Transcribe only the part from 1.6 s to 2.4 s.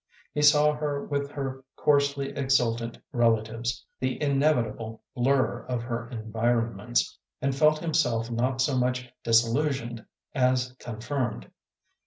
coarsely